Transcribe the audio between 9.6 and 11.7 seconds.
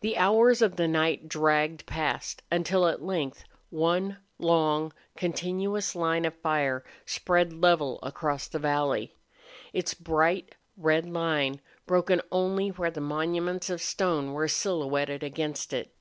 its bright, red line